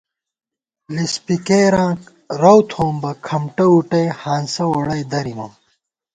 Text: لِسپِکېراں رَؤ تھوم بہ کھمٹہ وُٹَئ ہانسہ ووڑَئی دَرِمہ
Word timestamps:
لِسپِکېراں 0.93 1.91
رَؤ 2.41 2.59
تھوم 2.69 2.95
بہ 3.01 3.11
کھمٹہ 3.25 3.65
وُٹَئ 3.71 4.07
ہانسہ 4.21 4.63
ووڑَئی 4.69 5.03
دَرِمہ 5.11 5.47